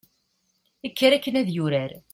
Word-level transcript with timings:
kker 0.93 1.11
akken 1.13 1.35
ad 1.41 1.49
yurar 1.55 1.91